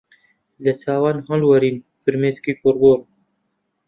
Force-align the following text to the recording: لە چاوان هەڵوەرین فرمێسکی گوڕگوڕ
لە 0.63 0.73
چاوان 0.81 1.17
هەڵوەرین 1.27 1.77
فرمێسکی 2.03 2.53
گوڕگوڕ 2.61 2.99